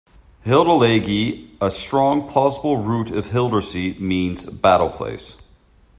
[0.45, 5.35] "Hilde-Laege" a strong plausible root of Hildersley means "Battle place".